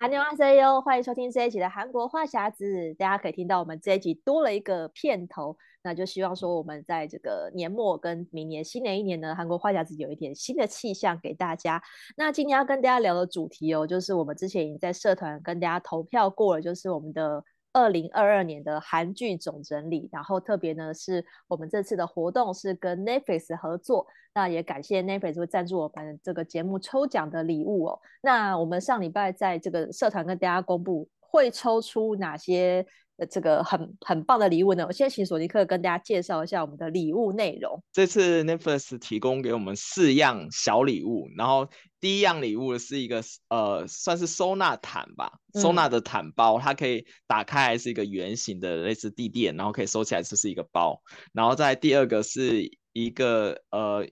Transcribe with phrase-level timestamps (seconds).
[0.00, 2.94] 兰尼哈塞哟，欢迎收听这一集的韩国话匣子。
[2.94, 5.54] 大家可以听到我们这一集多了一个片头。
[5.82, 11.82] 那就希望说，我们在这个年末跟明年新的一年呢，韩国话匣子有一点新的气象给大家。
[12.16, 20.08] 那今天要跟大家聊的主题哦，就是我们之前已经在社团跟大家投票过了，就是我们的二零二二年的韩剧总整理。
[20.12, 28.00] 然后特别呢，是我们这次的活动是跟 Netflix 合作，那也感谢 Netflix 会赞助我们这个节目抽奖的礼物哦。
[28.22, 32.86] 那我们上礼拜在这个社团跟大家公布会抽出哪些。
[33.26, 37.82] 这个很很棒的礼物呢，我先请索尼克跟大家介绍一下我们的礼物内容。
[37.92, 41.68] 这次 Netflix 提供给我们四样小礼物，然后
[42.00, 51.00] 第一样礼物是一个呃，算是收纳毯吧，嗯、收纳的毯包，它可以打开来是一个圆形的类似地垫，然后可以收起来就是一个包。
[51.32, 54.06] 然后在第二个是一个呃。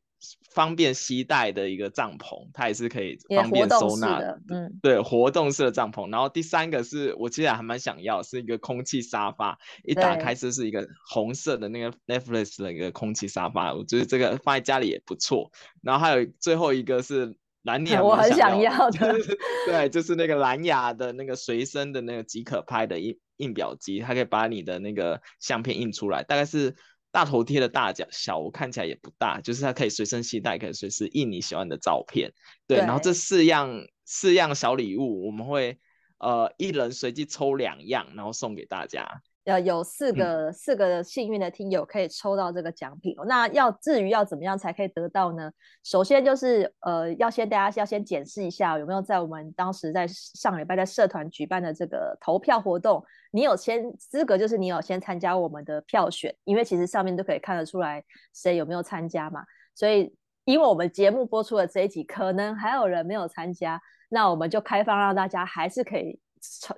[0.50, 4.40] 方便携带的一个帐篷，它也是可以方便收纳的。
[4.48, 6.10] 嗯，对，活动式的帐篷。
[6.10, 9.58] 然后第三个是我其实还蛮想要，是一个空气沙发。
[9.84, 15.50] 一打开就是一个红色的那个 Netflix 的一个空气沙发，我觉得这个放在家里也不错。
[15.82, 19.14] 然后还有最后一个是蓝 牙，我很想要的。
[19.66, 26.74] 对，就是那个蓝牙的那个随身的那个即可拍的印印表机，它可以把你的那个相片印出来，大概是。
[27.10, 32.32] 大头贴的大小，我看起来也不大，就是它可以随身携带，可以随时印你喜欢的照片。
[32.66, 35.78] 对，对然后这四样四样小礼物，我们会
[36.18, 39.22] 呃一人随机抽两样，然后送给大家。
[39.48, 43.16] 呃，有四个、嗯、四个幸运的听友可以抽到这个奖品。
[43.26, 45.50] 那要至于要怎么样才可以得到呢？
[45.82, 58.04] 首先就是呃，要先大家要先检视一下有没有在我们当时在上礼拜在社团举办的这个投票活动，你有先资格，就是你有先参加我们的票选，因为其实上面都可以看得出来
[58.34, 59.42] 谁有没有参加嘛。
[59.74, 63.80] 所以因为我们节目播出的这一集，可能还有人没有参加，
[64.10, 66.20] 那我们就开放让大家还是可以。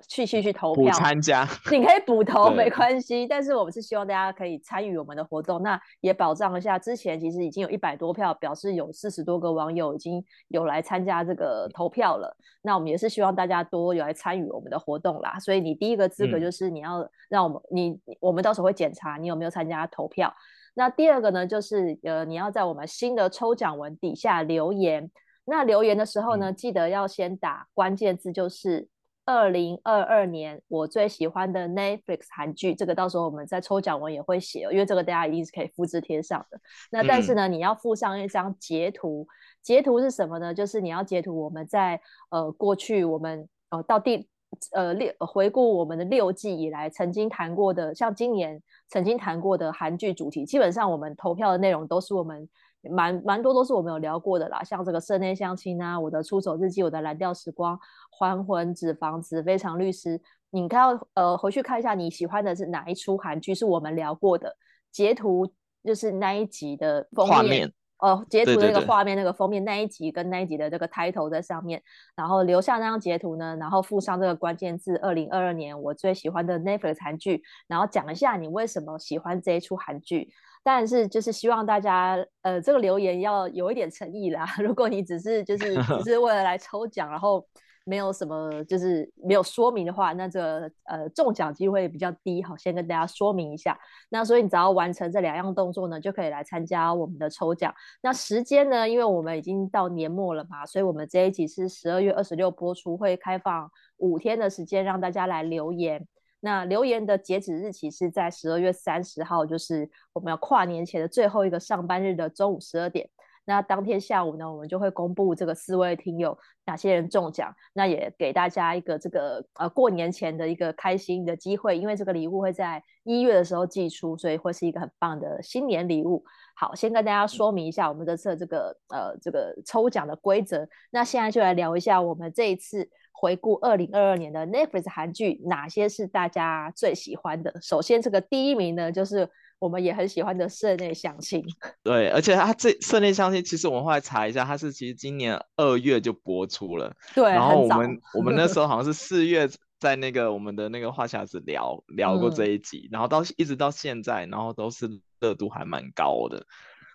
[0.07, 6.77] 去去去投票参加， 你可以补投没关系，但是我们是希望大家可以参与我们的活动，那也保障一下。
[6.79, 12.35] 之前其实已经有一百多票，表示有四十多个网友已经有来参加这个投票了。
[12.61, 15.37] 那我们也是希望大家多有来参与我们的活动啦。
[15.39, 20.33] 所以你第一个资格就是你要让我们、嗯、你我们到时候会检查你有没有参加投票。
[20.73, 25.11] 那第二个呢，就是呃你要在我们新的抽奖文底下留言。
[25.45, 28.87] 那留言的时候呢，嗯、记得要先打关键字，就是。
[29.23, 36.59] 二零二二年我最喜欢的 Netflix 韩剧，这个到时候我们在抽奖文也会写，因为这个大家一定是可以复制贴上的。
[36.91, 39.27] 那但是呢，你要附上一张截图，
[39.61, 40.53] 截图是什么呢？
[40.53, 44.27] 就是你要截图我们在呃过去我们呃到第
[44.71, 52.49] 呃六回顾我们的六季以来曾经谈过的，像今年曾经谈过的韩剧主题，基本上我们投票的内容都是我们。
[52.89, 60.19] 蛮蛮多都是我们有聊过的啦，像这个社内相亲啊，我的出手日记，我的蓝调时光，还魂、纸房子，非常律师，
[60.49, 64.55] 你看呃回去看一下你喜欢的是哪一出韩剧是我们聊过的，
[64.91, 65.47] 截图
[65.83, 67.73] 就是那一集的封面，面。
[67.99, 71.79] 哦，截图那个画面那个封面那一集跟那一集的这个 title 在上面，
[72.15, 80.31] 然后留下那张截图呢，然后附上这个关键字二零二二年我最喜欢的 Netflix 韩剧，然后讲一下你为什么喜欢这一出韩剧。
[80.63, 84.45] 但是就是希望大家，呃，这个留言要有一点诚意啦。
[84.61, 87.43] 如果你只是就 是只是为了来抽奖，然后
[87.83, 92.43] 没有什么就是没有说明的话，那这个呃中奖机会比较低。
[92.43, 93.75] 好，先跟大家说明一下。
[94.09, 97.73] 那所以你只要完成这两样动作呢，就可以来参加我们的抽奖。
[98.03, 103.67] 那时间呢，因为我们已经到年末了嘛，所以我们这一集是十二月二十六播出，会开放
[103.97, 106.07] 五天的时间让大家来留言。
[106.41, 113.09] 那留言的截止日期是在十二月三十号，就是我们要跨年前的最后一个上班日的中午十二点。
[113.43, 126.23] 那当天下午呢，我们就会公布这个四位听友哪些人中奖，那也给大家一个这个呃过年前的一个开心的机会，因为这个礼物会在一月的时候寄出，所以会是一个很棒的新年礼物。
[126.55, 130.67] 好，先跟大家说明一下我们这次这个呃这个抽奖的规则。
[130.91, 132.87] 那现在就来聊一下我们这一次
[133.21, 137.53] 回顾二零二二年的 Netflix 韩剧，哪些是大家最喜欢的？
[137.61, 139.29] 首先，这个第一名呢，就是
[139.59, 141.43] 我们也很喜欢的《室内相亲》。
[141.83, 146.91] 对，而且它这《室内相亲》，其实我们后来查一下，它是其实今年二月就播出了。
[147.13, 149.47] 对，然后我们 我们那时候好像是四月
[149.79, 154.89] 在那个我们的那个话匣子聊聊过这一集，嗯、然后到一直到现在，然后都是。
[155.21, 156.43] 热度还蛮高的，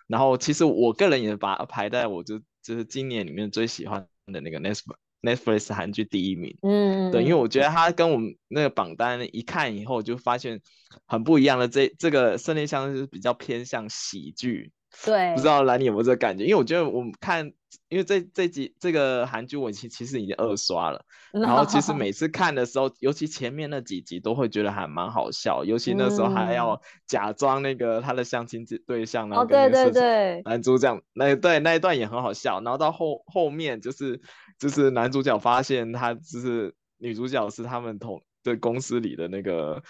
[0.05, 4.83] 然后其实我个人也把它排在我就就是今年里面最喜欢的那个 Netflix
[5.21, 6.57] Netflix 韩剧第一名。
[6.61, 10.61] 嗯，对，因为我觉得它跟我们那个榜单一看以后，就发现
[11.05, 11.67] 很不一样的。
[11.67, 14.71] 这这个《胜利相亲》是比较偏向喜剧。
[15.05, 16.43] 对，不知道兰妮有没有这个感觉？
[16.45, 17.45] 因为我觉得我们看，
[17.89, 21.03] 因为这这集这个韩剧我其其实已经二刷了，
[21.33, 34.19] 然后其实每次看的时候，尤其前面那几集都会觉得还蛮好笑，尤其那时候还要假装那个他的相亲对象，然后跟那个男主角，那对那一段也很好笑，然后到后后面就是
[34.57, 39.81] 就是男主角发现他就是女主角是他们同对公司里的那个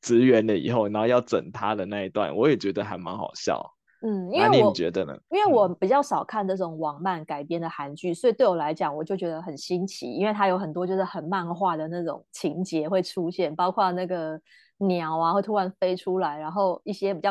[0.00, 3.62] 职员了以后，然后要整他的那一段，我也觉得还蛮好笑。
[4.02, 14.40] 嗯，因为我觉得呢，因为我比较少看这种网漫改编的韩剧，嗯，所以对我来讲，我就觉得很新奇，因为它有很多就是很漫画的那种情节会出现，包括那个
[14.78, 17.30] 鸟啊会突然飞出来，然后一些比较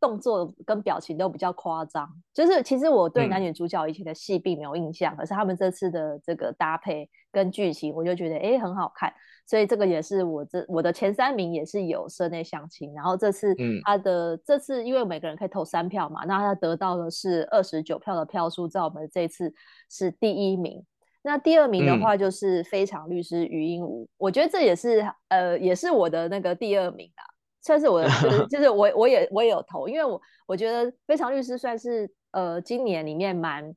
[0.00, 2.04] 动作跟表情都比较夸张。
[2.06, 9.12] 嗯，就是其实我对男女主角以前的戏并没有印象，可，嗯，是他们这次的这个搭配跟剧情，我就觉得哎很好看。
[9.46, 19.50] 所以这个也是我这我的前三名也是有社内相亲，然后这次他的、嗯、这次因为每个人可以投三票嘛，那他得到的是二十九票的票数，在我们这次
[19.88, 20.84] 是第一名。
[21.22, 27.24] 那第二名的话就是非常律师余英禑，我觉得这也是呃也是我的那个第二名啊，
[27.60, 33.74] 算是我的就是 就是我我也我也有投，因为我我觉得非常律师算是呃今年里面蛮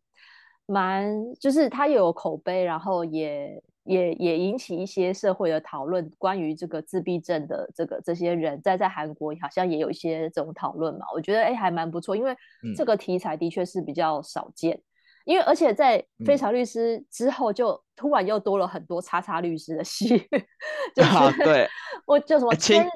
[0.66, 3.62] 蛮就是他有口碑，然后也。
[3.84, 11.00] 也也引起一些社会的讨论，关于这个自闭症的这个这些人在在韩国好像也有一些这种讨论嘛。
[11.16, 12.38] 我觉得哎还蛮不错，因为
[12.78, 14.80] 这个题材的确是比较少见。
[15.26, 20.42] 嗯、因为而且在《非常律师》之后，就突然又多了很多叉叉律师的戏，嗯、
[20.96, 21.68] 就是、啊、对，
[22.06, 22.88] 我叫什么千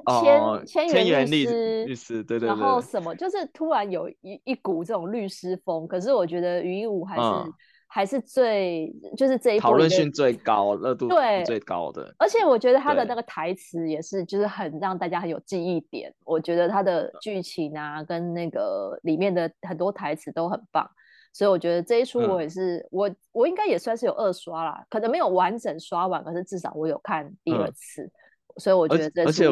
[0.66, 5.88] 千千元元律师律师对对对，然后什么就是突然有一一股这种律师风。
[5.88, 7.22] 可是我觉得于一武还是。
[7.22, 7.54] 嗯
[7.88, 16.13] 还是最就是这一部讨论性最高、热度对最高的，而且我觉得他的那个台词也是，就是很让大家很有记忆点。
[16.25, 20.86] 我觉得他的剧情啊，跟那个里面的很多台词都很棒，
[21.36, 28.04] 所以我觉得这一出我也是，嗯、我我应该也算是有二刷啦，可能没有完整刷完，可是至少我有看第二次。
[28.04, 28.12] 嗯
[28.58, 29.50] 所以我觉得这，而且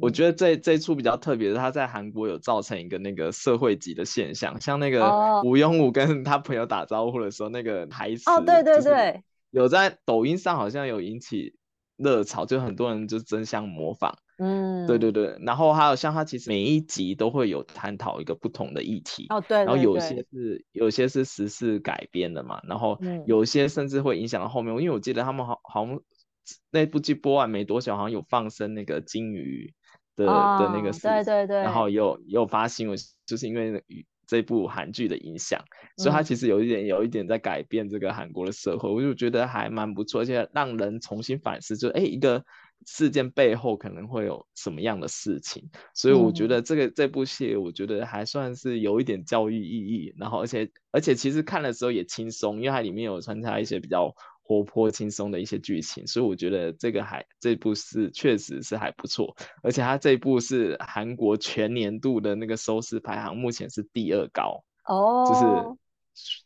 [0.00, 5.00] 我觉得这这一出比较特别的，他在韩国有造成一个那个社会级的现象，像那个
[5.42, 11.56] 禹英禑跟他朋友打招呼的时候，那个台词哦，对对对，有在抖音上好像有引起
[11.96, 26.00] 热潮，就很多人就争相模仿，嗯，对对对，然后还有像他其实每一集都会有探讨一个不同的议题，哦对，然后有些是有些是时事改编的嘛，然后有些甚至会影响到后面，因为我记得他们好好像。
[26.70, 29.72] 那部剧播完没多久，好像有放生那个金鱼
[30.14, 33.82] 的、哦、的那个事，对对对，然后有有发新闻，就是因为
[34.26, 35.58] 这部韩剧的影响，
[35.96, 42.44] 所以它其实有一点有一点在改变这个韩国的社会，嗯、我就觉得还蛮不错，而且让人重新反思，就哎一个
[42.86, 54.14] 事件背后可能会有什么样的事情，所以我觉得这个、嗯、这部戏我觉得还算是有一点教育意义，然后而且而且其实看的时候也轻松，因为它里面有穿插一些比较。
[54.46, 65.78] 活泼轻松的一些剧情，所以我觉得这个还这部是确实是还不错，而且它这部是韩国全年度的那个收视排行目前是第二高哦，就是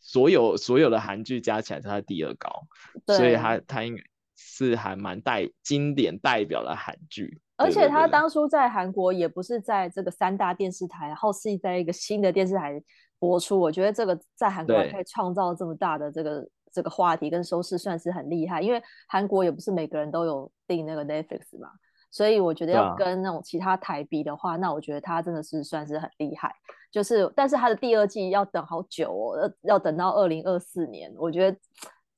[0.00, 2.68] 所有所有的韩剧加起来它是第二高，
[3.08, 4.02] 所以它它应该
[4.38, 12.80] 是还蛮代经典代表的韩剧，而且他当初在韩国也不是在这个三大电视台，然后是在一个新的电视台
[13.18, 16.48] 播出，我觉得这个在韩国可以创造这么大的这个。
[16.70, 21.70] 这个话题跟收视算是很厉害，因为韩国也不是每个人都有订那个 Netflix 嘛，
[22.10, 26.54] 所以我觉得要跟那种其他台比的话，啊、那我觉得他真的是算是很厉害。
[26.92, 31.10] 就是，但是他的第二季要等好久哦，要等到二零二四年。
[31.16, 31.58] 我觉得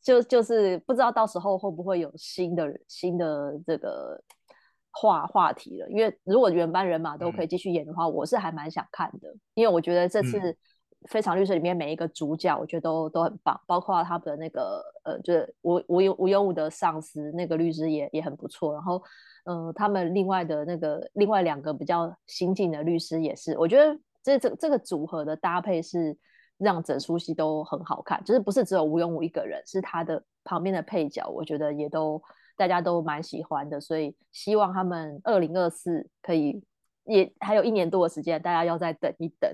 [0.03, 4.23] 就就是不知道到时候会不会有新的新的这个
[4.91, 5.89] 话话题了。
[5.91, 10.57] 因为如果原班人马都可以继续演的话，嗯、我是还蛮想看的，因为我觉得这次。
[11.09, 18.75] 非常律师里面每一个主角，我觉得都都很棒，包括他的那个呃，就是无无无忧无的上司那个律师也也很不错。
[18.75, 19.03] 然后，
[19.47, 26.15] 嗯、呃，他们另外的那个另外两个比较新进的律师也是，我觉得这这这个组合的搭配是
[26.61, 32.23] 让整出戏都很好看，就是不是只有吴永武一个人，是他的旁边的配角，我觉得也都
[32.57, 36.63] 大家都蛮喜欢的，所以希望他们二零二四可以
[37.05, 39.51] 也还有一年多的时间，大家要再等一等。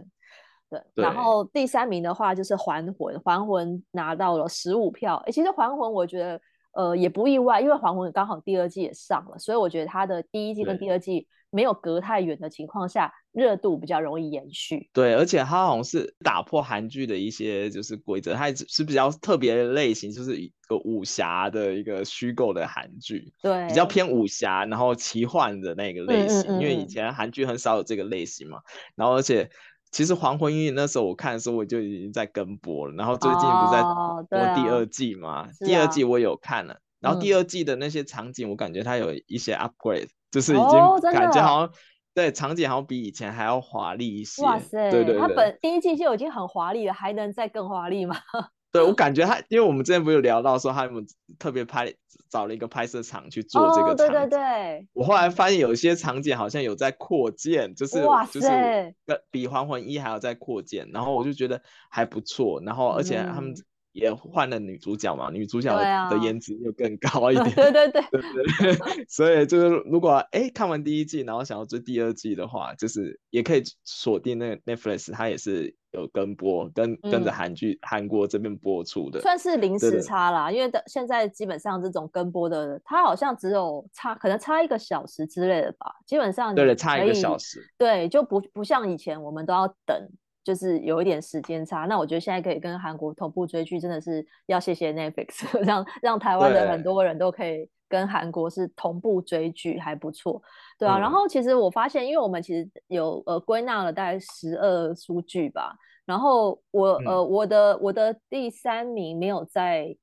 [0.68, 5.14] 对，然后第三名的话就是《还魂》，《还魂》拿到了十五票。
[5.24, 6.40] 哎，其实《还魂》我觉得
[6.72, 14.90] 呃也不意外，因为《还魂》刚好第二季也上了，所以我觉得它的第一季跟第二季没有隔太远的情况下，热度比较容易延续。
[14.92, 28.60] 对，而且它好像是打破韩剧的一些就是规则，它是比较特别的类型，就是一个武侠的一个虚构的韩剧，对，比较偏武侠，然后奇幻的那个类型，嗯嗯嗯，因为以前韩剧很少有这个类型嘛，
[28.94, 29.48] 然后而且。
[29.92, 35.48] 其实《黄昏》因为那时候我看的时候我就已经在跟播了，然后最近不是在播第二季嘛？
[35.64, 41.72] 第二季我有看了，然后第二季的那些场景我感觉它有一些 upgrade，、嗯、就是已经感觉好像、哦、
[42.12, 44.42] 对场景好像比以前还要华丽一些。
[44.42, 44.90] 哇塞！
[44.90, 48.14] 对对对，它本第一季就已经很华丽了，还能再更华丽吗？
[48.70, 51.02] 对，我感觉他，因为我们之前不是有聊到说他们
[51.38, 51.90] 特别拍
[52.28, 54.04] 找了一个拍摄场去做这个场景。
[54.04, 54.88] 哦，对对对。
[54.92, 58.94] 我后来发现有些场景好像有在扩建，就是就是
[59.30, 63.54] 比还魂一还要再扩建，然后我就觉得还不错，然后而且他们。
[63.96, 65.74] 也换了女主角嘛，女主角
[66.10, 67.50] 的颜值又更高一 点。
[67.54, 80.50] 对、啊、对对对，对 所以就是如果哎、欸、看完第一季，然后想要追第二季的话，就是也可以锁定那个 Netflix，它也是有跟播，跟跟着韩剧韩国这边播出的，算是临时差啦。
[80.50, 90.08] 因为的现在基本上这种跟播的，它好像只有差可能差一个小时之类的吧，基本上对了，差一个小时，对，就不不像以前我们都要等。
[90.46, 100.40] 就是有一点时间差，那我觉得现在可以跟韩国同步追剧，真的是要谢谢 Netflix， 让让台湾的很多人都可以跟韩国是同步追剧，还不错，
[100.78, 100.98] 对啊。
[100.98, 105.74] 嗯、然后其实我发现，因为我们其实有呃归纳了大概十二出剧吧，
[106.04, 109.96] 然后我呃我的我的第三名没有在。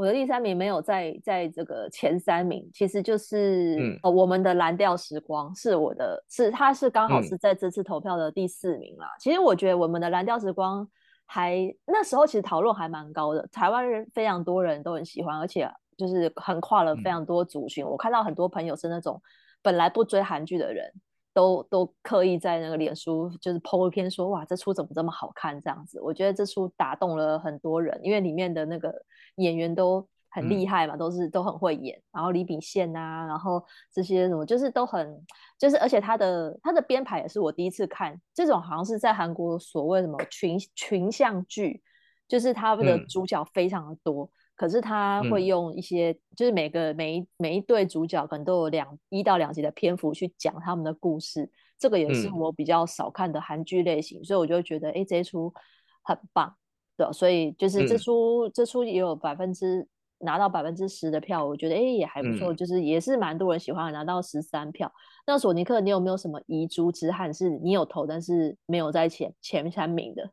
[0.00, 9.06] 我的第三名没有在在这个前三名，其实就是、我们的蓝调时光是我的，是他是刚好是在这次投票的第四名啦。
[9.08, 10.88] 嗯、其实我觉得我们的蓝调时光
[11.26, 17.84] 还那时候其实讨论还蛮高的，台湾人非常多人都很喜欢，而且就是横跨了非常多族群。
[17.84, 19.20] 嗯、我看到很多朋友是那种
[19.60, 20.90] 本来不追韩剧的人。
[21.32, 28.92] 都都刻意在那个脸书就是 po 一篇说，哇，这出怎么这么好看这样子，我觉得这出打动了很多人，因为里面的那个
[29.36, 35.24] 演员都很厉害嘛，嗯、都是都很会演，然后李秉宪啊，然后这些什么就是都很
[35.58, 41.82] 就是，而且他的他的编排也是我第一次看这种，好像是在韩国所谓什么群群像剧，
[42.28, 44.24] 就是他们的主角非常的多。
[44.24, 55.50] 嗯可是他会用一些，嗯、就是每个每一每一对主角可能都有两一到两集的篇幅去讲他们的故事，这个也是我比较少看的韩剧类型，嗯、所以我就觉得，哎，这一出
[56.02, 56.54] 很棒，
[57.00, 59.86] 对，所以就是这出、嗯、这出也有百分之
[60.18, 64.92] 拿到百分之十的票，我觉得哎也还不错，嗯、就是也是蛮多人喜欢，拿到十三票。
[65.26, 70.30] 那索尼克，你有没有什么遗珠之憾，是你有投但是没有在前前三名的？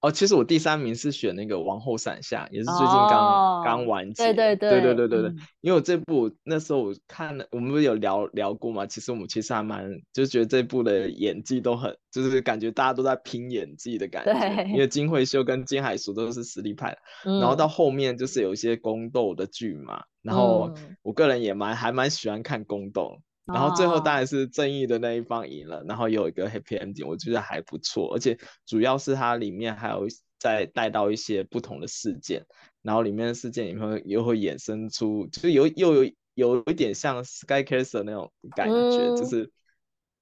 [0.00, 4.32] 哦，其实我第三名是选那个《王后伞下》，也是最近刚刚、哦、完结。
[4.32, 5.28] 对对对对对对对。
[5.28, 8.86] 嗯、因为我这部那时候我看了，我们不是有聊聊过嘛？
[8.86, 14.32] 其实我们其实还蛮，就是觉得这部的演技都很，就是感觉大家都在拼演技的感觉。
[14.32, 23.18] 对因为金惠秀跟金海淑都是实力派， 嗯、然后到后面就是有一些宫斗的剧嘛，然后我个人也蛮还蛮喜欢看宫斗。
[23.52, 25.90] 然后最后当然是正义的那一方赢了，oh.
[25.90, 28.12] 然后有一个 happy ending，我觉得还不错。
[28.14, 30.06] 而且主要是它里面还有
[30.38, 32.44] 再带到一些不同的事件，
[32.82, 39.16] 然后里面的事件里面又会衍生出，就是有又有有一点像 Sky Castle 那种感觉，mm.
[39.16, 39.50] 就是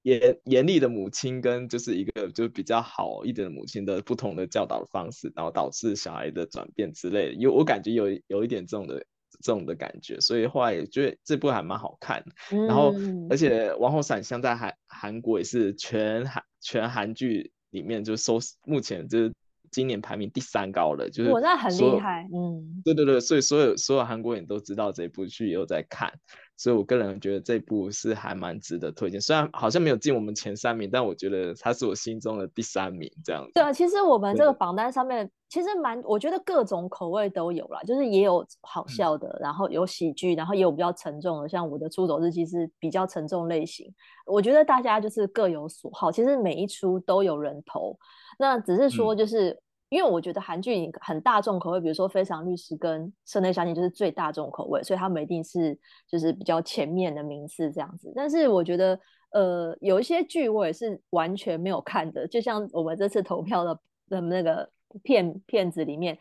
[0.02, 7.34] 严严厉的母亲跟就是一个就比较好一点的母亲的不同的教导的方式，然后导致小孩的转变之类的。
[7.34, 9.04] 有我感觉有有一点这种的。
[9.40, 12.32] 这种的感觉，所以后来也觉得这部还蛮好看的。
[12.52, 12.92] 嗯、然后，
[13.30, 19.32] 而且《王后伞香》在韩韩国也是全韩全韩剧里面就收目前就是
[19.70, 22.26] 今年排名第三高的，就是我那很厉害。
[22.32, 26.12] 嗯，对对对，所以所有所有韩国人都知道这部剧，也有在看，
[26.58, 29.18] 所以我个人觉得这部是还蛮值得推荐。
[29.20, 33.52] 虽然好像没有进我们前三名，但我觉得它是我心中的第三名这样子。
[33.54, 43.90] 对啊，其实我们这个榜单上面其实蛮，我觉得各种口味都有啦，就是也有好笑的，嗯、然后有喜剧，然后也有比较沉重的，像我的《出走日记》是比较沉重类型。
[44.26, 47.96] 我觉得大家就是各有所好，其实每一出都有人投，
[48.38, 49.58] 那只是说就是。
[49.88, 58.12] 因为我觉得韩剧很大众口味，比如说《非常律师》跟《社内相亲》就是最大众口味，所以他们一定是就是比较前面的名次这样子。
[58.14, 58.98] 但是我觉得，
[59.30, 64.68] 呃，有一些剧我也是完全没有看的，就像我们这次投票的的那个
[65.02, 66.18] 片片子里面，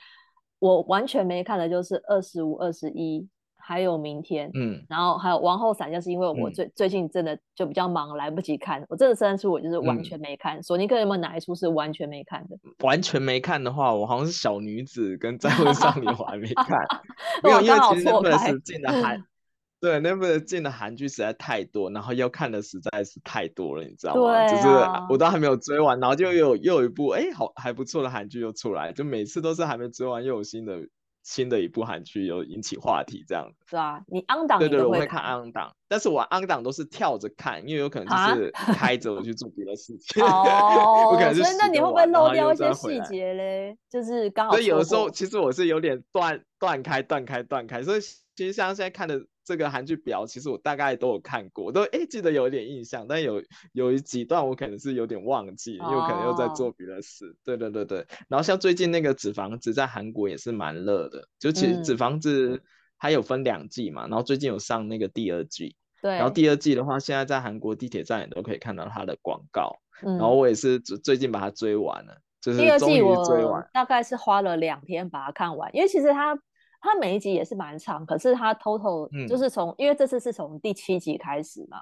[0.60, 3.28] 我完全没看的就是二十五、二十一。
[3.68, 8.82] 还有明天，嗯，然后还有王后伞，就是因为我最、嗯、最近真的就比较忙，来不及看。
[8.88, 10.64] 我这三出我就是完全没看。
[10.64, 12.58] 索尼克有没有哪一出是完全没看的？
[12.88, 16.80] 完全没看的话，我好像是小女子跟再婚少女我还没看。
[17.44, 19.26] 没有，因为其实 Netflix 进的韩，
[19.82, 24.48] 对 Netflix 进的韩剧实在太多，然后要看的实在是太多了，你知道吗？
[24.48, 24.68] 就是
[25.10, 30.88] 我都还没有追完，然后就又有又有一部哎好还不错的韩剧又出来，就每次都是还没追完又有新的。
[31.28, 40.24] 新的一部韩剧有引起话题，这样子是啊，你 on 档对对对，我会看 on 档，但是我 on 档都是跳着看，因为有可能就是开着我去做别的事情。
[40.24, 43.78] 哦，所以那你会不会漏掉一些细节嘞？
[43.90, 44.54] 就是刚好。
[44.54, 49.22] 所以有的时候其实我是有点断断开、断开、断开，所以其实像现在看的。
[49.48, 57.34] 这个韩剧表其实我大概都有看过，都哎记得有一点印象，但有有一几段我可能是有点忘记，哦、因为可能又在做别的事。
[57.46, 62.58] 对对对对，然后像最近那个《纸房子》在韩国也是蛮热的，就其实《纸房子》
[63.00, 65.78] 它有分两季嘛，嗯、然后最近有上那个第二季。
[66.02, 66.12] 对。
[66.12, 69.78] 然后第二季的话，现在在韩国地铁站也都可以看到它的广告。
[70.04, 70.18] 嗯。
[70.18, 73.66] 然后我也是最近把它追完了，就是终于追完。
[73.72, 76.38] 大概是花了两天把它看完，因为其实它。
[76.80, 81.80] 它每一集也是蛮长，可是它 total 就是从、嗯，因为这次是从第七集开始嘛，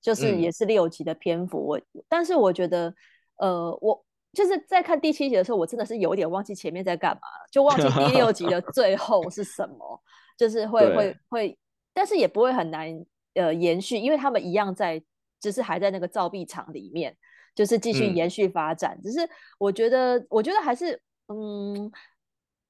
[0.00, 1.58] 就是也是六集的篇幅。
[1.58, 2.94] 我、嗯，但是我觉得，
[3.38, 10.00] 呃，我就是在看第七集的时候，我真的是有点忘记前面在干嘛，就忘记第六集的 最后是什么，
[10.36, 11.58] 就是会会会，
[11.92, 12.88] 但是也不会很难
[13.34, 14.98] 呃延续，因为他们一样在，
[15.40, 17.16] 只、就是还在那个造币厂里面，
[17.56, 18.96] 就是继续延续发展。
[18.98, 19.28] 嗯、只是
[19.58, 21.90] 我觉得，我觉得还是嗯。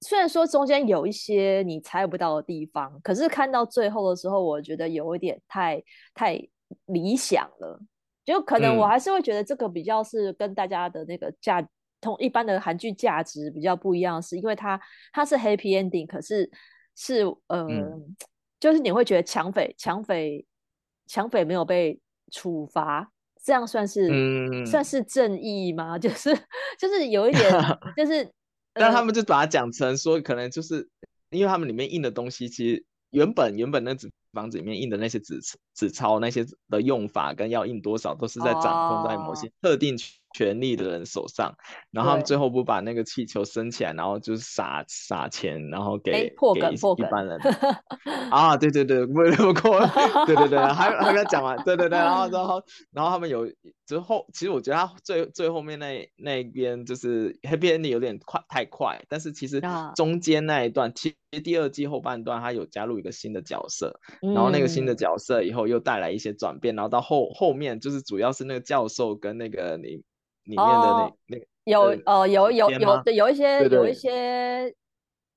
[0.00, 5.82] 虽然说中间有一些你猜不到的地方，可是看到最后的时候，我觉得有一点太
[6.14, 6.40] 太
[6.86, 7.80] 理想了。
[8.24, 11.66] 就可能我还是会觉得这个比较是跟大家的那个价
[12.00, 14.78] 同一般的韩剧价值比较不一样，是因为它
[15.12, 16.48] 它是 happy ending，可是
[16.94, 18.14] 是呃、嗯，
[18.60, 20.46] 就是你会觉得抢匪抢匪
[21.06, 21.98] 抢匪没有被
[22.30, 23.10] 处罚，
[23.42, 25.96] 这样算是、嗯、算是正义吗？
[25.98, 26.32] 就是
[26.78, 27.50] 就是有一点
[27.96, 28.30] 就是。
[28.78, 30.88] 但他们就把它讲成说，可能就是
[31.30, 35.40] 因为他们里面印的东西，其实原本原本那纸房子里面印的那些纸
[35.74, 39.96] 纸钞那些的用法跟要印多少，都是在掌控在某些特定
[40.46, 41.52] 权力的人手上。
[41.90, 47.38] 然后他们最后不把那个气球升起来，然后就是撒撒钱，然后给、欸、破梗破梗一般人。
[48.30, 49.80] 啊，对对对，没过，
[50.26, 53.48] 对对对，还还没有讲完，对对对，然后然后然后他们有。
[53.86, 59.62] 之后，其实我觉得他最最后面那那一边就是 happy ending 有点快太快，但是其实
[59.96, 70.04] 中间那一段，其实第二季后半段他有加入一个新的角色，嗯、然后那个新的角色以后又带来一些转变，然后到后后面就是主要是那个教授跟那个里
[70.48, 74.74] 里面的那、哦、那个有呃有有有对有一些有一些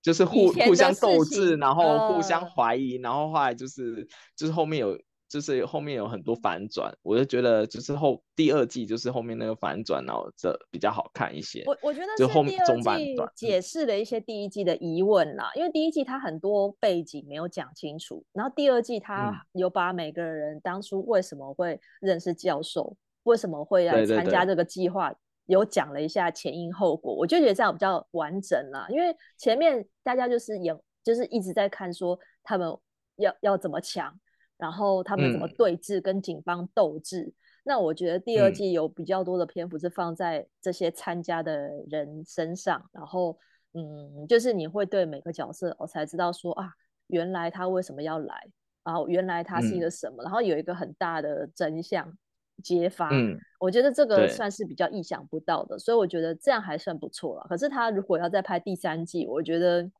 [0.02, 5.00] 就是互互相斗智，然后互相怀疑、呃，然后后来就是就是后面有。
[5.32, 11.64] 就是后面有很多反转，我就觉得就是后第二季就是后面那个反转，然后这比较好看一些。
[11.66, 22.94] 我我觉得是第二季解释了一些第一季的疑问啦，因为第一季它很多背景没有讲清楚，然后第二季它有把每个人当初为什么会认识教授，
[23.24, 25.14] 为什么会来参加这个计划，
[25.46, 28.86] 有讲了一下前因后果，我就觉得这样比较完整啦。
[28.90, 32.76] 因为前面大家就是演，就是一直在看说他们
[33.18, 34.18] 要要怎么抢。
[34.58, 37.34] 然后他们怎么对峙，跟警方斗智、嗯？
[37.64, 42.80] 那我觉得第二季有比较多的篇幅是放在这些参加的人身上。
[42.80, 43.36] 嗯、然后，
[43.74, 46.72] 嗯，就是你会对每个角色，我才知道说啊，
[47.08, 48.48] 原来他为什么要来，
[48.84, 52.16] 然后原来他是一个什么，嗯、然后有一个很大的真相
[52.62, 53.10] 揭发。
[53.12, 57.46] 嗯，我觉得这个算是比较意想不到的，所以我觉得这样还算不错了。
[57.50, 59.92] 可是他如果要再拍第三季，我觉得。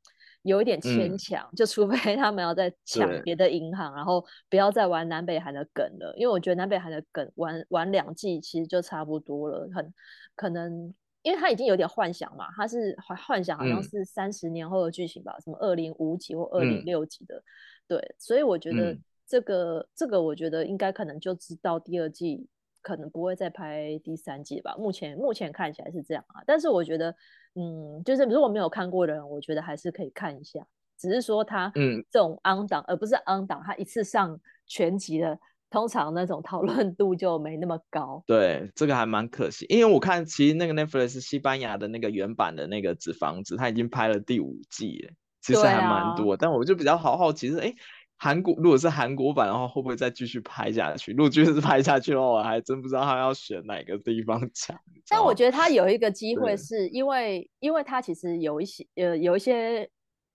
[0.44, 9.94] 有一点牵强、嗯，就除非 他们要再抢别的银行，然后不要再玩南北韩的梗了，因为我觉得南北韩的梗玩玩两季其实就差不多了，很
[10.34, 12.92] 可能，因为他已经有点幻想嘛，他是
[13.24, 17.42] 幻想好像是三十年后的剧情吧，嗯、什么二零五几或二零六几的、嗯，
[17.86, 22.44] 对，所以我觉得这个这个我觉得应该可能就知道第二季
[22.82, 24.74] 可能不会再拍第三季吧。
[24.76, 27.14] 目前目前看起来是这样啊，但是我觉得，
[27.54, 30.60] 嗯，就是如果没有看过的人，我觉得还是可以看一下。
[30.98, 35.36] 只是说他嗯，这种 on 档，而不是 on 档，他一次上全集的，
[35.68, 38.22] 通常那种讨论度就没那么高。
[38.26, 46.34] 对，这个还蛮可惜，因为我看其实那个 Netflix 西班牙的那个原版的那个纸房子，他已经拍了第五季了，其实还蛮多。
[46.34, 47.74] 啊、但我就比较好好奇是，哎。
[48.18, 51.10] 韩国如果是韩国版的话，会不会再继续拍下去？
[51.10, 54.78] 如果继续拍下去的话，我还真不知道他要选哪个地方讲。
[55.08, 59.90] 但我觉得他有一个机会，是因为因为他其实有一些呃有一些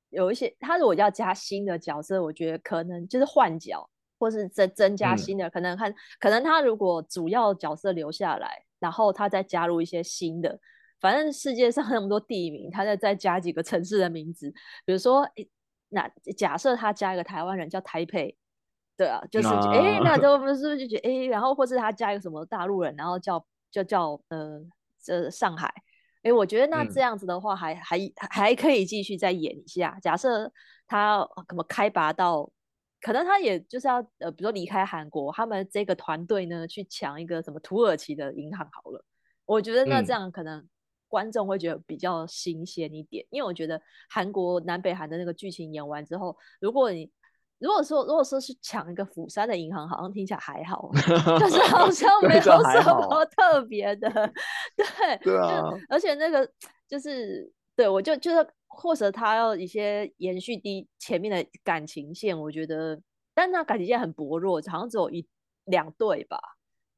[0.09, 10.59] 有一些，他如果要加新的角色，我觉得可能就是换角，或是增增加新的，嗯、可能看可能他如果主要角色留下来，然后他再加入一些新的，
[10.99, 14.51] 反正世界上那么多地名，他再再加几个城市的名字，
[14.85, 15.25] 比如说。
[15.89, 18.35] 那假设他加一个台湾人叫台北，
[18.97, 24.59] 对啊，就是哎，那都不 是不是就觉得哎，然后或是他加一个什么大陆人，然后叫就叫呃
[25.01, 25.73] 这上海，
[26.23, 29.97] 哎，我觉得那这样子的话还、嗯、还还可以继续再演一下。
[30.01, 30.51] 假设
[30.87, 32.49] 他怎么开拔到，
[33.01, 39.03] 可能他也就是要呃，比如说离开韩国，他们这个团队呢去抢一个什么土耳其的银行好了，
[39.45, 40.67] 我觉得那这样可能。
[41.07, 47.09] 嗯观众会觉得比较新鲜一点，因为我觉得韩国南北韩的那个剧情演完之后，如果你
[47.59, 50.91] 如果说如果说是抢一个釜山的银行，好像听起来还好，
[51.39, 54.09] 就是好像 没有什么特别的，
[54.75, 56.45] 对对啊，而且那个
[56.87, 63.01] 就是对我就就是或者他要一些延续第前面的感情线，我觉得，
[63.33, 65.25] 但那感情线很薄弱，好像只有一
[65.63, 66.37] 两对吧，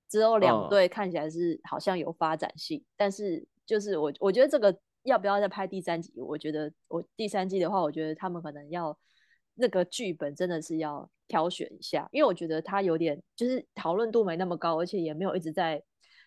[0.09, 3.47] 只有两对看起来是好像有发展性，但是。
[3.69, 6.11] 就是我，我觉得这个要不要再拍第三集？
[6.19, 8.97] 我觉得我第三季的话，我觉得他们可能要
[9.53, 15.83] 那个剧本真的是要挑选一下，因为我觉得他有点就是讨论度没那么高，而且也没有一直在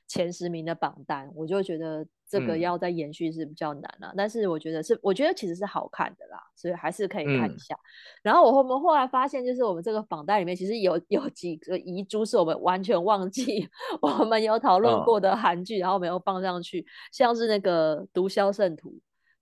[0.06, 2.06] 前十名的榜单，我就觉得。
[2.32, 7.74] 这个要再延续是比较难了，啊，嗯，但是我觉得是，我觉得其实是好看的啦，所以还是可以看一下。
[7.74, 7.84] 嗯，
[8.22, 13.68] 然后我们后来发现，就是我们这个榜单里面，其实有有几个遗珠是我们完全忘记
[14.00, 18.88] 我们有讨论过的韩剧，哦，然后没有放上去，像是那个《毒枭圣徒》，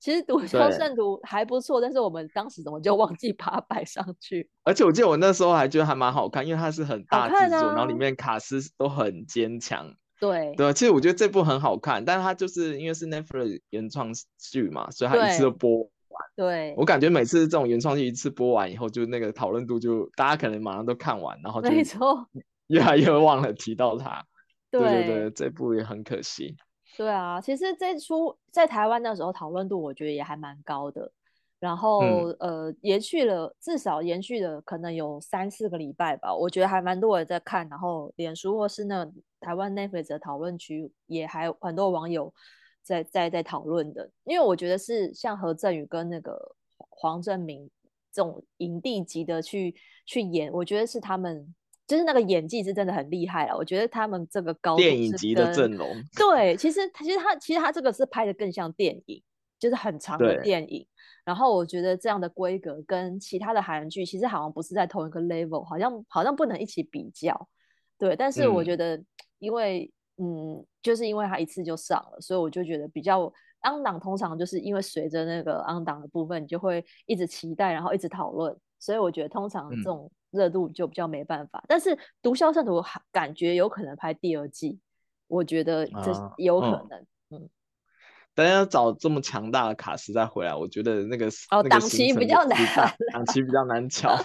[0.00, 4.50] 其实《毒枭圣徒》还不错，但是我们当时怎么就忘记把它摆上去？
[4.64, 9.94] 而且我记得我那时候还觉得还蛮好看，因为它是很大制作，啊，然后里面卡斯都很坚强。
[10.20, 15.90] 对对，其实我觉得这部很好看，但是它就是因为是 Netflix 原创剧嘛，所以它一次都播完。
[16.36, 22.28] 对，我感觉每次这种原创剧一次播完以后，就那个讨论度就大家可能马上都看完，然后就没错，
[22.68, 24.22] 越来越忘了提到它。
[24.70, 26.54] 对对对，这部也很可惜。
[26.96, 31.10] 对啊，其实这出在台湾那时候讨论度我觉得也还蛮高的。
[31.60, 37.68] 然后、嗯、呃，延续了至少延续了可能有三四个礼拜吧，我觉得还蛮多人在看。
[37.68, 39.06] 然后脸书或是那
[39.40, 42.32] 台湾 Netflix 的讨论区也还有很多网友
[42.82, 44.10] 在在在讨论的。
[44.24, 46.56] 因为我觉得是像何振宇跟那个
[46.88, 47.68] 黄正明
[48.10, 49.74] 这种影帝级的去
[50.06, 51.54] 去演，我觉得是他们
[51.86, 53.56] 就是那个演技是真的很厉害了。
[53.56, 55.86] 我觉得他们这个高电影级的阵容。
[56.16, 59.22] 对，其实其实他其实他这个是拍的更像电影，
[59.60, 60.84] 就是很长的电影。
[61.22, 67.48] 然后我觉得这样的规格跟其他的韩剧其实好像不是在同一个 level，好像好像不能一起比较，
[67.98, 68.16] 对。
[68.16, 69.00] 但是我觉得，
[69.38, 81.58] 因为嗯，嗯，就是因为它一次就上了，所以我就觉得比较 on 档，通常就是因为随着那个 on 档的部分，你就会一直期待，然后一直讨论，所以我觉得通常这种热度就比较没办法。
[81.60, 81.90] 嗯、但是
[82.22, 82.80] 《毒枭圣徒》
[83.12, 84.80] 感觉有可能拍第二季，
[85.28, 87.48] 我觉得这有可能，啊、嗯。
[88.30, 92.58] 嗯但要找这么强大的卡司再回来，我觉得那个哦，档期比较难，
[93.12, 94.16] 档期比较难抢。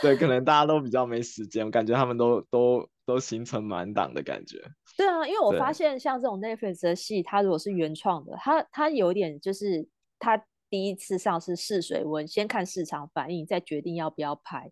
[0.00, 4.62] 对，可能大家都比较没时间，我感觉他们都都都行程满档的感觉。
[4.96, 9.86] 对啊，因为我发现像这种 Netflix 的戏，它如果是原创的，它它有点就是
[10.18, 14.70] 它第一次上是试水温，先看市场反应，再决定要不要拍。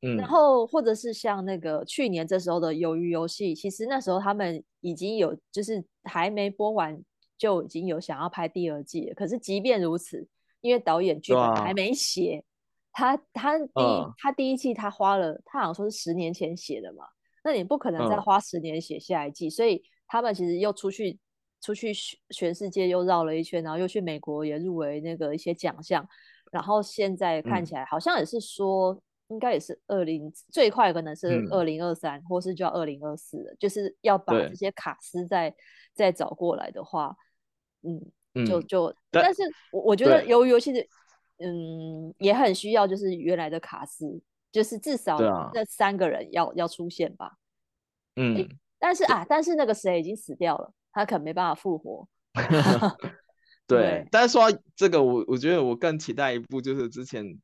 [0.00, 6.98] 嗯，然后或者是像那个去年这时候的《鱿鱼游戏》，其实那时候他们已经有就是还没播完。
[7.38, 10.26] 就已经有想要拍第二季了，可是即便如此，
[10.60, 12.44] 因为导演剧本还没写，
[12.92, 13.72] 啊、他他第
[14.18, 17.04] 他第一季他花了，他好像说是十年前写的嘛，
[17.44, 21.18] 那你不可能再花十年写下一季，嗯、所以他们其实又出去
[21.60, 21.92] 出去
[22.30, 26.08] 全世界又绕了一圈，然后又去美国也入围那个一些奖项，
[26.50, 31.64] 然后现在看起来好像也是说，嗯、应该也是二零最快可能是二。
[31.64, 35.54] 零二三，或是就要二零二四了，就是要把这些卡司再
[35.92, 37.16] 再找过来的话。
[38.34, 40.80] 嗯，就就，但，但是我我觉得由于游戏的，
[41.38, 44.20] 嗯，也很需要就是原来的卡斯，
[44.52, 45.18] 就是至少
[45.54, 47.32] 那三个人要、啊、要出现吧。
[48.16, 52.06] 嗯，但是啊，但是那个谁已经死掉了，他可能没办法复活。
[53.66, 54.44] 对，对，但是说
[54.74, 57.38] 这个，我我觉得我更期待一部，就是之前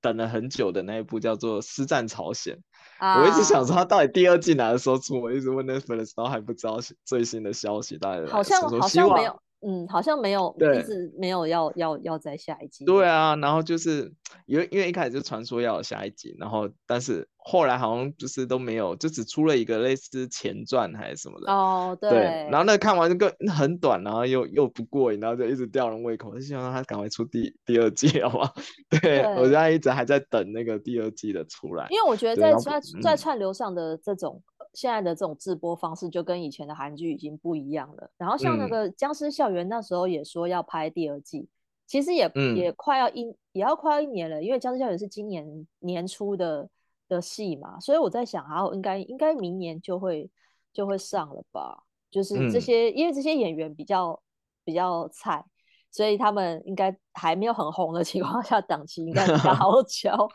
[0.00, 2.56] 等了很久的那一部，叫做《师战朝鲜》。
[2.98, 5.20] 啊、我一直想说，他到底第二季哪个时候出？
[5.20, 9.40] 我一直问那粉丝，然后还不知道最新的消息，大概好像好像没有。
[9.60, 12.84] 嗯，好像没有，一直没有要要要在下一集。
[12.84, 14.12] 对啊，然后就是
[14.46, 21.52] 因为因为一开始就传说要有下一集，然后但是后来好像就是都没有，就只出了一个类似前传还是什么的。
[21.52, 22.10] 哦，对。
[22.10, 28.52] 对，然后那看完就个很短，然后又又不过瘾，然后就一直吊人胃口，就希望他赶快出第第二季，好吗？
[28.90, 31.86] 对，对我现在一直还在等那个第二季的出来。
[31.90, 34.40] 因为我觉得在在在串流上的这种。
[34.74, 38.10] 现在的这种直播方式就跟以前的韩剧已经不一样了。
[38.16, 41.48] 然后像那个《僵尸校园》那时候也说要拍第二季，嗯、
[41.86, 46.68] 其实也、嗯、也快要一也要快要一年了，因为《僵尸校园》是今年年初的
[47.08, 50.30] 的戏嘛，所以我在想，然后应该应该明年就会
[50.72, 51.82] 就会上了吧？
[52.10, 54.20] 就是这些，嗯、因为这些演员比较
[54.64, 55.44] 比较菜。
[55.90, 60.28] 所以他们应该还没有很红的情况 下，档期应该比较 好敲。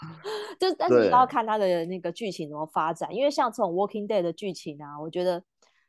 [0.60, 5.44] 就但是你要看他的那个剧情怎么发展，因为像这种《Walking Dead》的剧情啊，我觉得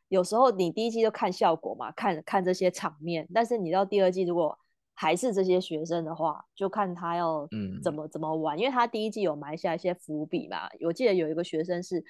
[0.08, 3.26] 有时候你第一季就看效果嘛，看看这些场面。
[3.32, 4.56] 但是你到第二季如果
[4.94, 7.48] 还是这些学生的话，就看他要
[7.82, 10.68] 怎么、嗯、怎么玩，因为他第一季有埋下一些伏笔嘛。
[10.84, 12.04] 我记得有一个学生是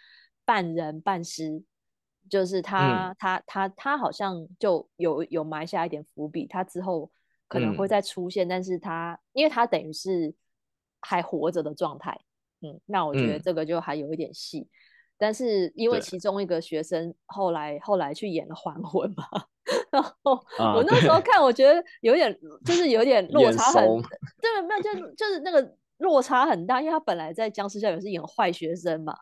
[0.45, 1.62] 半人半尸，
[2.29, 7.11] 就是他、嗯、他他他好像就有有埋下一点伏笔，他之后。
[7.55, 10.35] 可能会再出现，嗯、但是他因为他等于是
[11.01, 12.21] 还活着的状态，
[12.62, 14.59] 嗯，那我觉得这个就还有一点戏。
[14.59, 14.69] 嗯、
[15.17, 19.25] 但是因为其中一个学生后来后来去演了还魂嘛，
[19.93, 23.85] 然后我那时候看，我觉得有点就是有点 落差很，
[24.43, 29.17] 对，没有就就是那个落差很大，因为他本来在僵尸校园是演坏学生嘛，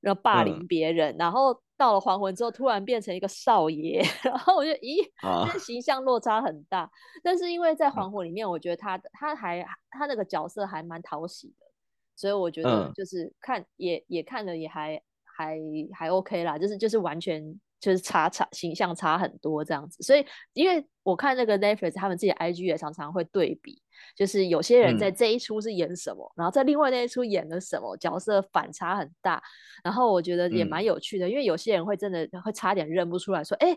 [0.00, 1.60] 然后霸凌别人，嗯、然后。
[1.76, 5.04] 到了黄昏之后，突然变成一个少爷， 然后我就咦，
[5.52, 6.80] 这形象落差很大。
[6.80, 6.90] 啊、
[7.22, 11.66] 但是因为在黄昏里面，我觉得他他还他那个角色还蛮讨喜的，
[12.14, 15.58] 所以我觉得就是看、嗯、也也看了也还还
[15.92, 17.60] 还 OK 啦，就是就是完全。
[17.84, 23.82] 就是差差形象差很多这样子，所以因为我看那个 Netflix 他们自己 IG 也常常会对比，
[24.16, 29.42] 就是有些人在这一出是演什么，嗯、然后在另外那一出演了什么角色反差很大，
[29.84, 33.76] 然后我觉得也蛮有趣的，嗯、因为有些人会真的会差点认不出来说，哎，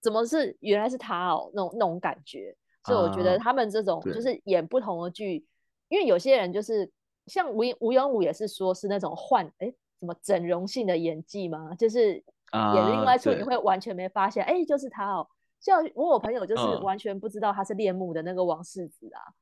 [0.00, 4.20] 怎么是原来是他哦，那种那种感觉，所以我觉得他们这种就。
[4.20, 5.42] 是演不同的剧，啊、
[5.88, 6.88] 因为有些人就是
[7.26, 9.66] 像吴吴永武也是说是那种换哎
[9.98, 12.22] 什么整容性的演技嘛，就是。
[12.52, 15.26] 演另外一出你会完全没发现，哎、uh, 欸，就是他哦。
[15.60, 19.32] 像我我朋友就是完全不知道他是恋慕的那个王世子啊，uh,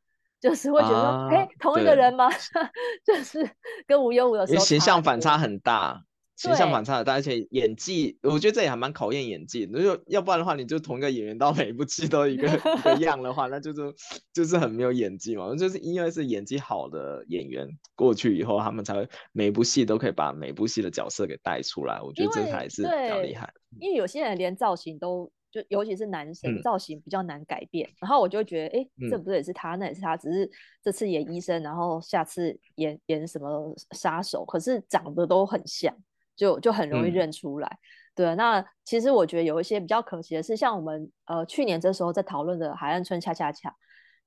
[0.40, 2.28] 就是会觉得说，哎、uh, 欸，同一个人吗？
[3.04, 3.50] 就是
[3.86, 6.02] 跟无忧无的时候，形象反差很大。
[6.40, 9.68] 形象反差很大，而且演技，我觉得这也还蛮考验演技。
[9.70, 12.48] 如果要不然的话，你就同一个演员到每一部戏都一个
[12.80, 13.94] 一个样的话，那就是
[14.32, 15.54] 就是很没有演技嘛。
[15.54, 22.00] 就是因为是演技好的演员过去以后，他们才会每一部戏都可以把每部戏的角色给带出来。
[22.00, 23.52] 我觉得这才是比较厉害。
[23.78, 27.86] 因为有些人连造型都就，尤其是男生、嗯、造型比较难改变。
[28.00, 30.50] 然后我就觉得，哎、欸，这不是也是他，那也是他，只是
[30.82, 35.94] 这次演医生，然后下次演演什么杀手，可是长得都很像。
[36.40, 37.76] 就就很容易认出来，嗯、
[38.14, 38.34] 对。
[38.34, 43.68] 那其实我觉得有一些比较可惜的是，像我们呃去年这时候在讨论的《海岸村恰恰恰》，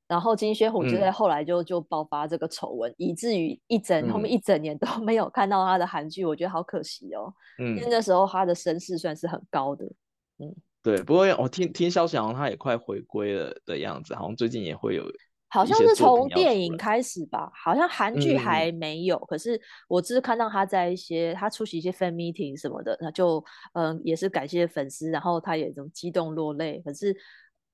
[0.07, 7.33] 然后金宣虎就在后来就、嗯、就爆发这个丑闻，以至于一整后面一整年都 没有看到他的韩剧，我觉得好可惜哦。
[7.57, 9.83] 嗯，因为那时候他的声势算是很高的。
[10.37, 11.01] 嗯，对。
[11.01, 15.03] 不过我听听消息，好像他也快回归了的样子，好像最近也会有。
[15.53, 19.15] 好像是从电影开始吧，好像韩剧还没有。
[19.17, 26.81] 嗯、可是我只是看到他在一些他出席一些 fan meeting 什么的，那就嗯也是感谢粉丝，然后他也这种激动落泪。
[26.83, 27.15] 可是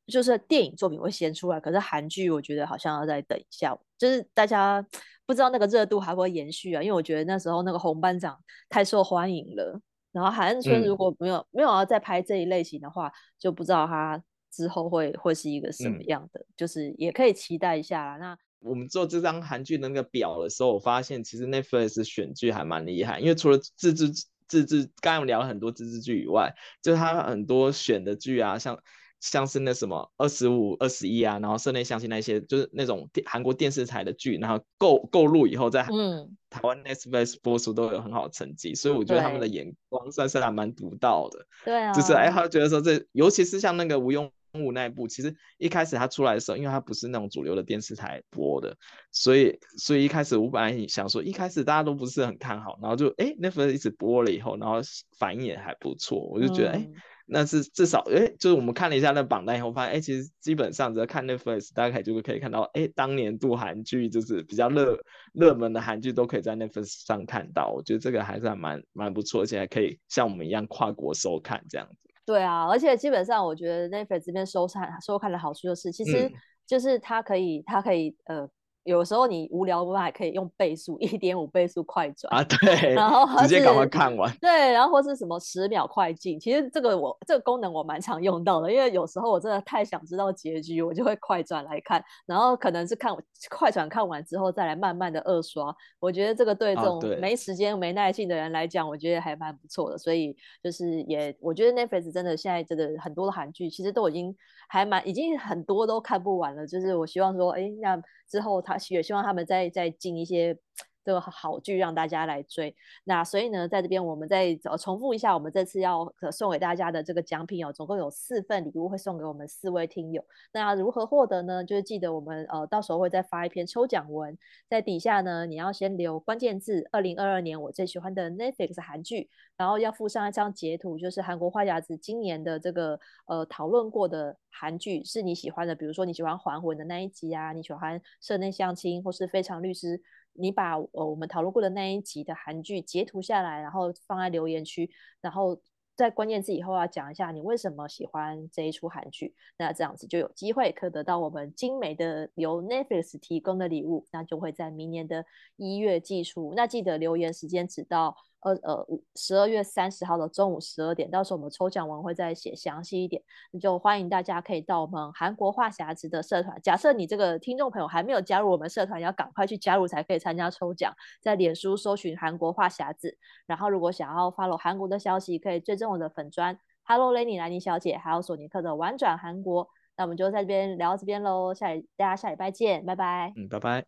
[0.07, 4.85] 就是电影作品会先出来，可是韩剧我觉得好像要再等一下，就是大家
[5.25, 6.83] 不知道那个热度还会延续啊。
[6.83, 8.37] 因为我觉得那时候那个红班长
[8.67, 9.79] 太受欢迎了，
[10.11, 14.21] 然后海岸村如果没有、嗯、没有要再拍这一类型的话，就不知道他。
[14.51, 16.39] 之后会会是一个什么样的？
[16.39, 18.17] 嗯、就是也可以期待一下啦。
[18.17, 24.11] 那我们做这张韩剧的那个表的时候，我发现其实 Netflix 选剧还蛮厉害，因为除了自制
[24.47, 28.79] 自制，刚刚我们聊了很多自制剧以外，就是他很多选的剧啊，像。
[29.21, 41.45] 像是那什么二十五、二十一啊，然后社内相亲那些，就是那种电韩国电视台的剧，然后购购入以后在嗯台湾 Netflix 播出都有很好的成绩，所以我觉得他们的眼光算是还蛮独到的。
[41.65, 48.75] 对啊，就是哎，他觉得说这，尤其是像那个吴庸物那一部，其实一开始它出来的时候，因为它不是那种主流的电视台播的，
[49.11, 54.79] 所以所以一开始我本来想说，一开始大家都不是很看好，然后就哎，Netflix 一直播了以后，然后
[55.17, 56.79] 反应也还不错，我就觉得哎。
[56.79, 56.93] 嗯
[57.31, 64.97] 那是至少，哎，就是我们看了一下那榜单以后，发现，哎，其实基本上只要看 Netflix，大概就可以看到，哎，当年度韩剧就是比较热
[65.33, 67.71] 热门的韩剧都可以在 Netflix 上看到。
[67.71, 72.08] 我觉得这个还是还蛮蛮不错，而且还可以像我们一样跨国收看这样子。
[72.29, 76.31] 对啊，而且基本上我觉得 Netflix 这边收看收看的好处就是，其实
[76.67, 78.47] 就是它可以、嗯、它可以呃。
[78.89, 84.35] 有时候你无聊的话，还可以用倍速一点五倍速快转啊，对，然后直接赶快看完。
[84.41, 93.15] 对，然后或是什么十秒快进，其实这个我这个功能我蛮常用到的，因为有时候我真的太想知道结局，我就会快转来看，然后可能是看
[93.49, 95.73] 快转看完之后再来慢慢的二刷。
[95.99, 99.97] 我觉得这个对这种没时间、没耐性的人来讲，我觉得还蛮不错的。
[99.99, 104.35] 所以就是也，我觉得 Netflix 真的现在真的很多的韩剧其实都已经
[104.67, 106.65] 还蛮已经很多都看不完了。
[106.65, 108.01] 就是我希望说，哎，那。
[108.29, 110.57] 之后，他也希望他们再再进一些
[111.03, 112.75] 这个好剧让大家来追。
[113.03, 120.23] 那所以呢，在这边我们再重复一下，我们这次要送给大家的这个奖品哦，总共有四份礼物会送给我们四位听友。
[120.51, 121.63] 那如何获得呢？
[121.63, 134.37] 就是记得我们呃到时候会再发一篇抽奖文，在底下呢，你要先留关键字“二零二二年我最喜欢的 Netflix 韩剧”，然后要附上一张截图，就是韩国话匣子今年的这个呃讨论过的。
[134.51, 139.97] 韩剧是你喜欢的，比如说你喜欢《还魂》的那一集啊，你喜欢《社内相亲》或是《非常律师》，
[140.39, 144.89] 你把呃我们讨论过的那一集的韩剧截图下来，然后放在留言区，
[145.21, 145.59] 然后
[145.95, 155.25] 在关键字以后要讲一下你为什么喜欢这一出韩剧，那这样子就有机会可得到我们精美的由 Netflix 提供的礼物，那就会在明年的
[155.57, 158.15] 一月寄出，那记得留言时间只到。
[158.41, 163.21] 呃呃，十二月三十号的中午十二点，到时候我们抽奖完会再写详细一点，
[163.51, 166.59] 那就欢迎大家可以到我们韩国话匣子的社团。
[166.61, 170.93] 假设你这个听众朋友还没有加入我们社团，要赶快去加入才可以参加抽奖。
[171.21, 179.67] 在脸书搜寻韩国话匣子，然后如果想要 follow 韩国的消息，可以追踪我的粉专 Hello Lenny 兰妮小姐，还有索尼克的玩转韩国。
[179.97, 183.33] 那我们就在这边聊到这边喽，下大家下礼拜见，拜拜。
[183.35, 183.85] 嗯，拜拜。